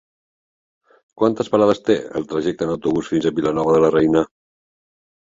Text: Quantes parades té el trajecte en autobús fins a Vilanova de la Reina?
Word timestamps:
Quantes 1.21 1.51
parades 1.55 1.81
té 1.89 1.97
el 2.19 2.25
trajecte 2.31 2.65
en 2.67 2.71
autobús 2.75 3.11
fins 3.11 3.27
a 3.27 3.33
Vilanova 3.41 3.75
de 3.77 3.83
la 3.85 3.93
Reina? 3.97 4.23